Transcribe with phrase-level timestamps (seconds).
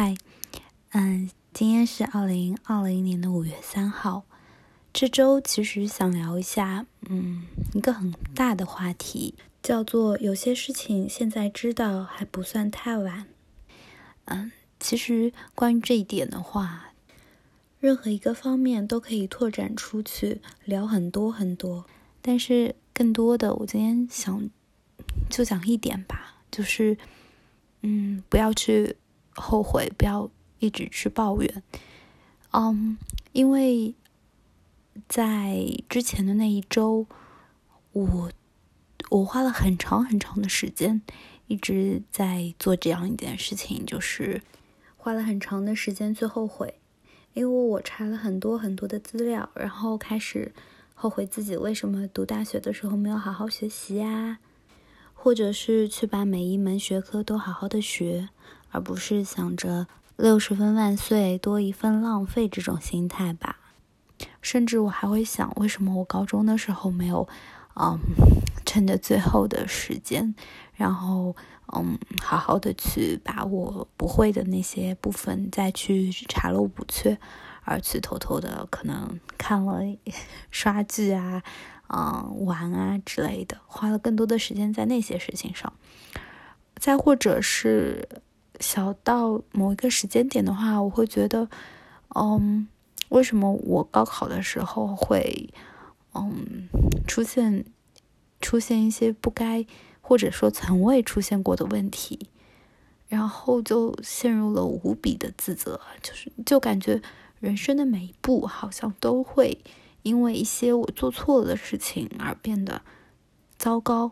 [0.00, 0.14] 嗨，
[0.90, 4.22] 嗯，今天是二零二零年的五月三号。
[4.92, 13.26] 这周其实想聊一下，嗯，一个很大的话题，叫做有些事情现在知道还不算太晚。
[14.26, 16.92] 嗯，其实关于这一点的话，
[17.80, 21.84] 任何一个方面都可以拓展出去聊很多很多。
[22.22, 24.48] 但是更多的，我今天想
[25.28, 26.96] 就讲一点吧，就是，
[27.82, 28.94] 嗯，不要去。
[29.40, 31.62] 后悔，不要一直去抱怨。
[32.52, 32.96] 嗯，
[33.32, 33.94] 因为
[35.08, 37.06] 在之前的那一周，
[37.92, 38.30] 我
[39.10, 41.02] 我花了很长很长的时间
[41.46, 44.42] 一直在做这样一件事情，就是
[44.96, 46.80] 花了很长的时间去后悔，
[47.34, 50.52] 因为我查了很多很多的资料，然后开始
[50.94, 54.38] 后悔自己为什么读大学的时候没有好好学习呀，
[55.14, 58.30] 或者是去把每一门学科都好好的学。
[58.70, 59.86] 而不是想着
[60.16, 63.58] 六十分万岁多一份浪费这种心态吧，
[64.42, 67.28] 甚至我还会想，为什么我高中的时候没有，
[67.76, 67.98] 嗯，
[68.66, 70.34] 趁着最后的时间，
[70.74, 71.36] 然后
[71.72, 77.18] 嗯，好好的去把我不会的那些部分再去查漏补缺，
[77.62, 79.80] 而去偷偷的可能看了
[80.50, 81.42] 刷剧啊，
[81.88, 85.72] 嗯，玩啊之类的，花了更多的时间在那些事情上，
[86.76, 88.08] 再或者是。
[88.60, 91.48] 小到某一个时间点的话，我会觉得，
[92.14, 92.66] 嗯，
[93.08, 95.48] 为什么我高考的时候会，
[96.14, 96.68] 嗯，
[97.06, 97.64] 出现
[98.40, 99.64] 出现一些不该
[100.00, 102.28] 或者说从未出现过的问题，
[103.06, 107.00] 然后就陷入了无比的自责，就是就感觉
[107.38, 109.58] 人生的每一步好像都会
[110.02, 112.82] 因为一些我做错了的事情而变得
[113.56, 114.10] 糟糕，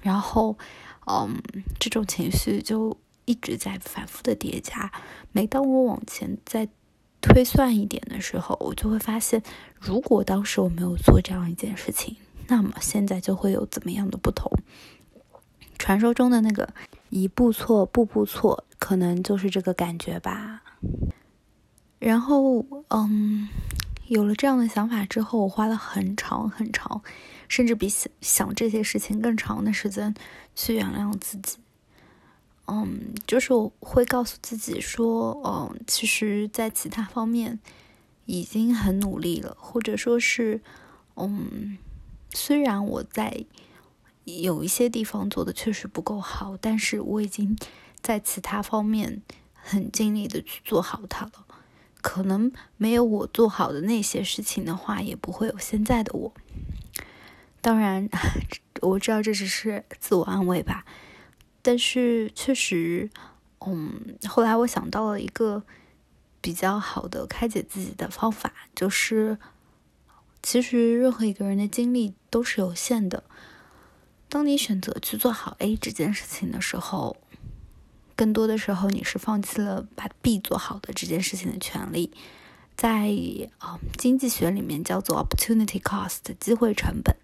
[0.00, 0.56] 然后，
[1.06, 1.42] 嗯，
[1.78, 2.96] 这种情绪就。
[3.24, 4.90] 一直在反复的叠加。
[5.32, 6.68] 每当我往前再
[7.20, 9.42] 推算一点的时候，我就会发现，
[9.80, 12.16] 如果当时我没有做这样一件事情，
[12.48, 14.50] 那么现在就会有怎么样的不同？
[15.78, 16.72] 传说中的那个
[17.10, 20.62] 一步错，步步错，可能就是这个感觉吧。
[21.98, 23.48] 然后，嗯，
[24.08, 27.02] 有了这样的想法之后，我花了很长很长，
[27.48, 30.14] 甚至比想想这些事情更长的时间
[30.54, 31.56] 去原谅自己。
[32.66, 37.58] 嗯，就是我会告诉自己说，嗯，其实，在其他方面
[38.24, 40.62] 已经很努力了，或者说是，
[41.16, 41.76] 嗯，
[42.32, 43.44] 虽然我在
[44.24, 47.54] 有一些地方做的确实不够好，但是我已经
[48.00, 51.32] 在其他方面很尽力的去做好它了。
[52.00, 56.34] 可能没有我做好的那些事情的话，也不会有现在的我。
[57.60, 58.08] 当然，
[58.80, 60.84] 我知道这只是自我安慰吧。
[61.64, 63.08] 但是确实，
[63.66, 65.62] 嗯，后来我想到了一个
[66.42, 69.38] 比较好的开解自己的方法，就是
[70.42, 73.24] 其实任何一个人的精力都是有限的。
[74.28, 77.16] 当你选择去做好 A 这件事情的时候，
[78.14, 82.12] 更多的时候你是放弃了把 B 做好的这件事情的权利。
[82.76, 83.10] 在
[83.58, 87.16] 啊经济学里面叫做 opportunity cost 机会成本。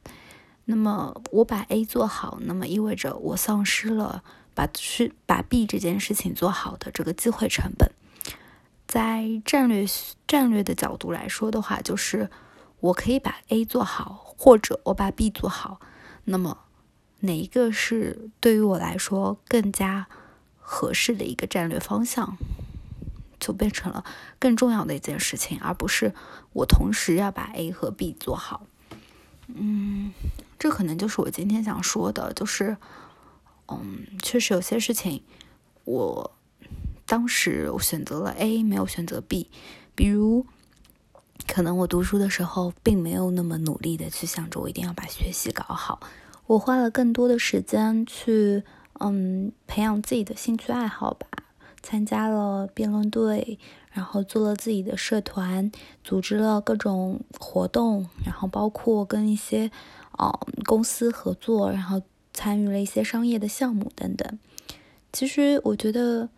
[0.66, 4.22] 那么我把 A 做好，那么意味着我丧失了
[4.54, 7.90] 把去把 B 这件事情做好的这个机会成本。
[8.86, 9.86] 在战略
[10.26, 12.30] 战略的角度来说的话，就是
[12.80, 15.80] 我可以把 A 做好，或者我把 B 做好。
[16.24, 16.58] 那么
[17.20, 20.06] 哪一个是对于我来说更加
[20.58, 22.36] 合适的一个战略方向，
[23.38, 24.04] 就变成了
[24.38, 26.12] 更重要的一件事情，而不是
[26.52, 28.66] 我同时要把 A 和 B 做好。
[29.48, 30.12] 嗯。
[30.60, 32.76] 这可能就是我今天想说的，就是，
[33.68, 35.22] 嗯，确实有些事情，
[35.86, 36.32] 我
[37.06, 39.50] 当时我选择了 A，没有选择 B。
[39.94, 40.44] 比如，
[41.48, 45.98] 可能我读书的时候并没有那么努力的去想着我一定要把学习搞好，
[46.46, 48.62] 我花了更多的时间去，
[48.98, 51.26] 嗯，培养自己的兴趣爱好吧，
[51.82, 53.58] 参加了辩论队，
[53.90, 55.72] 然后做了自己的社团，
[56.04, 59.70] 组织了各种活动，然后包括跟一些。
[60.20, 62.02] 哦，公司合作，然后
[62.34, 64.38] 参与了一些商业的项目等等。
[65.14, 66.28] 其实我觉得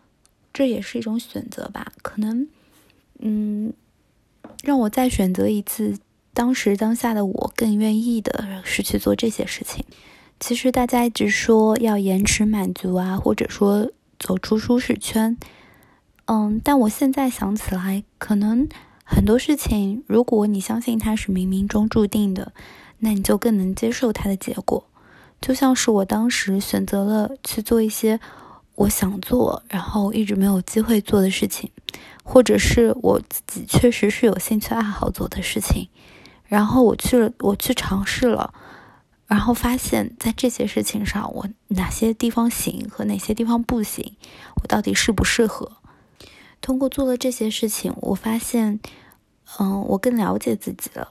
[0.53, 1.91] 这也是一种选择吧。
[2.01, 2.47] 可能，
[3.19, 3.73] 嗯，
[4.63, 5.99] 让我再选择一次，
[6.33, 9.83] 当时当下的我更愿意的是去做这些事情。
[10.39, 15.37] 其实大家一直说要延迟满足啊，或者说走出舒适圈。
[16.27, 18.65] 嗯，但我现在想起来，可能
[19.03, 22.53] 很多事情，如果你相信它是冥冥中注定的。
[22.99, 24.85] 那你就更能接受它的结果，
[25.41, 28.19] 就像是我当时选择了去做一些
[28.75, 31.69] 我想做，然后一直没有机会做的事情，
[32.23, 35.89] 或者是我自己确实是有兴趣爱好做的事情，
[36.45, 38.53] 然后我去了，我去尝试了，
[39.27, 44.15] 然后发现，在这些事情上，我哪些地方行和哪些地方不行，
[44.61, 45.73] 我到底适不适合？
[46.61, 48.79] 通过做了这些事情，我发现，
[49.59, 51.09] 嗯，我更了解自己了。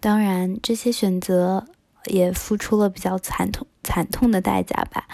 [0.00, 1.66] 当然，这些选择
[2.06, 5.06] 也付出了比较惨痛、惨痛的代价吧。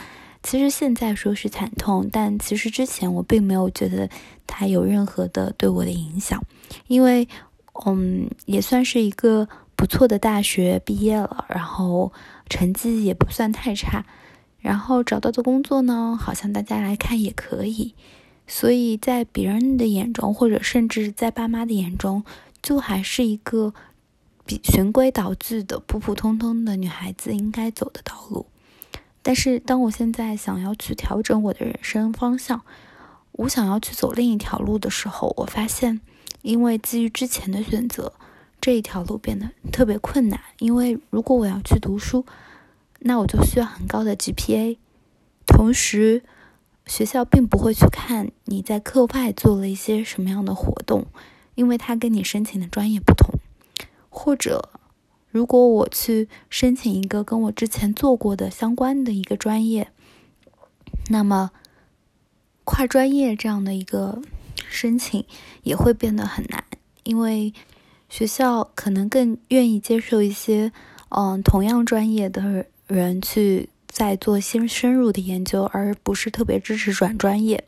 [0.42, 4.10] 其实现在说是惨痛，但其实之前我并没有觉得
[4.46, 6.38] 它有任何的对我的影响，
[6.86, 7.26] 因为，
[7.86, 12.12] 嗯，也算是一个不错的大学毕业了，然后
[12.50, 14.04] 成绩也不算太差，
[14.58, 17.94] 然后找到的工作呢，好像大家来看也可以，
[18.46, 22.22] 所以在别人的眼中，或者甚至在爸妈的眼中，
[22.62, 23.72] 就还是一个
[24.46, 28.46] 比循规蹈矩的普普通通的女孩子应该走的道路。
[29.22, 32.60] 但是，当我现在想要去调整我的人生方向，
[33.32, 36.00] 我想要去走另一条路的时候，我发现，
[36.42, 38.12] 因为基于之前的选择，
[38.60, 40.38] 这一条路变得特别困难。
[40.58, 42.26] 因为如果我要去读书，
[43.00, 44.76] 那我就需要很高的 GPA，
[45.46, 46.22] 同时，
[46.86, 51.06] 学校并不会去看你在课外做了一些什么样的活动，
[51.54, 53.33] 因为它跟你申请的专业不同，
[54.14, 54.70] 或者。
[55.28, 59.90] 如果我去申请一个跟我之前做过的相关的一个专业，
[61.08, 61.50] 那么
[62.62, 64.22] 跨专业这样的一个
[64.68, 65.24] 申请
[65.64, 66.62] 也会变得很难，
[67.02, 67.52] 因为
[68.08, 70.70] 学校可能更愿意接受一些
[71.08, 77.64] 嗯同样专业的人去再做新深入的研究，而不是特别支持转专业。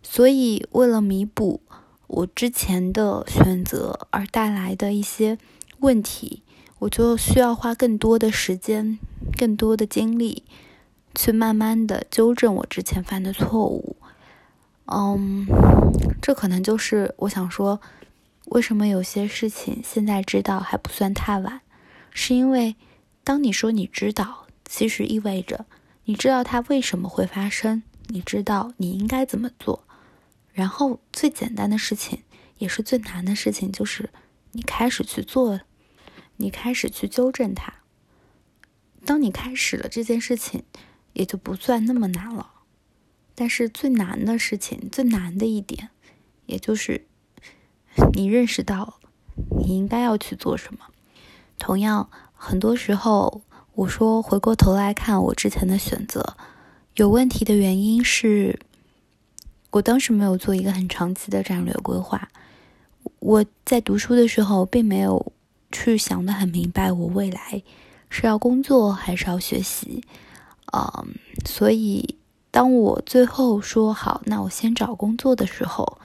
[0.00, 1.60] 所以，为了弥补
[2.08, 5.38] 我之前的选择而带来的一些
[5.78, 6.42] 问题。
[6.80, 9.00] 我就需要花更多的时间、
[9.36, 10.44] 更多的精力，
[11.12, 13.96] 去慢慢的纠正我之前犯的错误。
[14.84, 15.44] 嗯，
[16.22, 17.80] 这可能就是我想说，
[18.46, 21.62] 为什么有些事情现在知道还不算太晚，
[22.12, 22.76] 是因为
[23.24, 25.66] 当你说你知道，其实意味着
[26.04, 29.82] 你知道它为什么会发生，你知道你应该怎么做。
[30.58, 32.24] 然后最简单的事情，
[32.58, 34.10] 也是最难的事情，就是
[34.50, 35.60] 你开始去做。
[36.40, 37.72] 你开始去纠正它。
[39.04, 40.64] 当你开始了这件事情，
[41.12, 42.50] 也就不算那么难了。
[43.36, 45.90] 但是最难的事情，最难的一点，
[46.46, 47.06] 也就是
[48.14, 48.98] 你认识到
[49.60, 50.80] 你应该要去做什么。
[51.56, 53.42] 同样，很多时候
[53.74, 56.36] 我说回过头来看我之前的选择
[56.94, 58.58] 有问题的原因是，
[59.70, 62.28] 我当时没有做一个很长期的战略规划。
[63.20, 65.32] 我在读书的时候并没有。
[65.70, 67.62] 去想的很明白，我未来
[68.08, 70.02] 是要工作还是要学习，
[70.72, 72.16] 嗯，所以
[72.50, 75.98] 当我最后说好，那我先找工作的时候，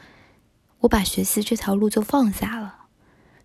[0.82, 2.76] 我把学习这条路就放下了。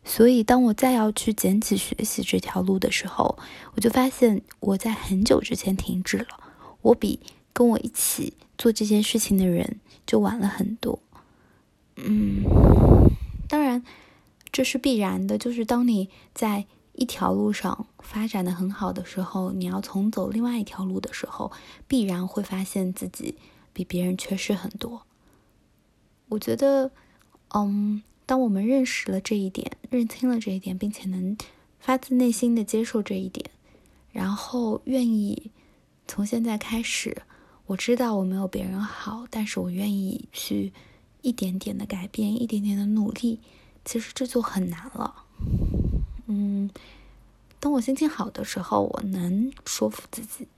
[0.02, 3.38] 所以当我再要去捡起学习这条路的时候，
[3.76, 6.26] 我就发现我在很久之前停止了。
[6.82, 7.20] 我比
[7.52, 10.98] 跟我一起做这件事情的人就晚了很多。
[11.96, 12.42] 嗯，
[13.48, 13.82] 当然。
[14.50, 16.64] 这是必然的，就是当你在
[16.94, 21.52] 一条路上发展的很好的时候，你要重走另外一条路的时候，
[21.86, 23.36] 必然会发现自己
[23.74, 25.02] 比别人缺失很多。
[26.30, 26.90] 我觉得，
[27.54, 31.36] 嗯，当我们认识了这一点，认清了这一点，并且能
[31.78, 33.50] 发自内心的接受这一点，
[34.10, 35.52] 然后愿意
[36.08, 37.22] 从现在开始，
[37.68, 40.72] 我知道我没有别人好，但是我愿意去
[41.20, 43.40] 一点点的改变，一点点的努力。
[43.84, 45.14] 其实这就很难了，
[46.26, 46.70] 嗯，
[47.60, 50.48] 当我心情好的时候，我能说服自己，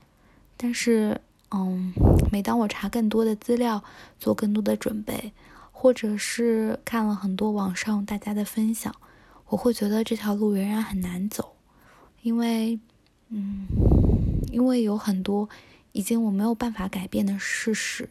[0.55, 1.19] 但是，
[1.51, 1.91] 嗯，
[2.31, 3.83] 每当我查更多的资料，
[4.17, 5.33] 做更多的准备，
[5.73, 8.95] 或者是看了很多网上大家的分享，
[9.47, 11.55] 我会觉得这条路仍然很难走，
[12.21, 12.79] 因为，
[13.27, 13.67] 嗯，
[14.49, 15.47] 因为有很多
[15.91, 18.09] 已经我没有办法改变的事实，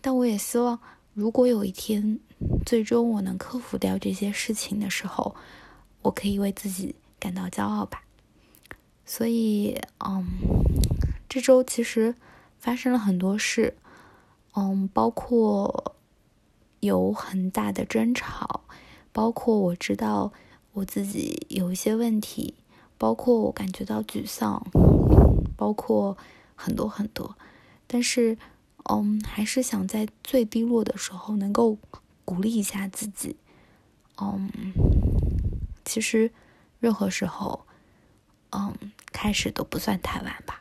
[0.00, 0.78] 但我也希望。
[1.12, 2.20] 如果有一天，
[2.64, 5.34] 最终我能克服掉这些事情的时候，
[6.02, 8.04] 我可以为自己感到骄傲吧。
[9.04, 10.24] 所以，嗯，
[11.28, 12.14] 这周其实
[12.60, 13.76] 发生了很多事，
[14.54, 15.96] 嗯，包括
[16.78, 18.62] 有很大的争吵，
[19.12, 20.32] 包括我知道
[20.72, 22.54] 我自己有一些问题，
[22.96, 24.64] 包括我感觉到沮丧，
[25.56, 26.16] 包括
[26.60, 27.36] 很多很多，
[27.86, 28.36] 但是。
[28.88, 31.76] 嗯，还是想在最低落的时候能够
[32.24, 33.36] 鼓励一下自己。
[34.20, 34.50] 嗯，
[35.84, 36.32] 其实
[36.80, 37.66] 任何时候，
[38.50, 38.74] 嗯，
[39.12, 40.59] 开始都不算太晚吧。